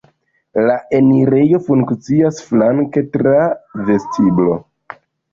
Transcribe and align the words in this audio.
La 0.67 0.75
enirejo 0.99 1.59
funkcias 1.67 2.39
flanke 2.45 3.03
tra 3.17 3.35
vestiblo. 3.91 4.57